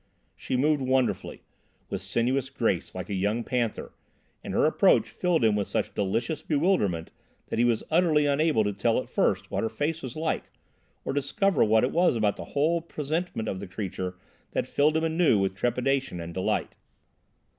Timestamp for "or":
11.05-11.13